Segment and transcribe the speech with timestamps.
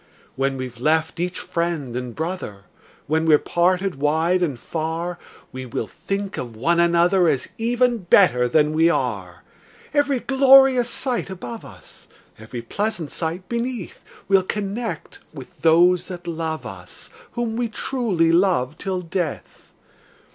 [0.35, 2.63] When we've left each friend and brother,
[3.05, 5.19] When we're parted wide and far,
[5.51, 9.43] We will think of one another, As even better than we are.
[9.93, 12.07] Every glorious sight above us,
[12.39, 18.79] Every pleasant sight beneath, We'll connect with those that love us, Whom we truly love
[18.79, 19.71] till death!